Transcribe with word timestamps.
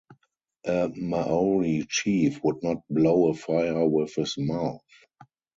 A 0.65 0.89
Maori 0.97 1.85
chief 1.87 2.43
would 2.43 2.63
not 2.63 2.77
blow 2.89 3.27
a 3.27 3.35
fire 3.35 3.87
with 3.87 4.15
his 4.15 4.33
mouth. 4.39 4.81